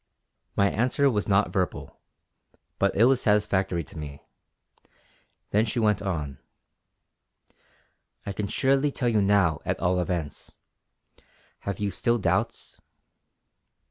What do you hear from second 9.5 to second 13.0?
at all events. Have you still doubts?"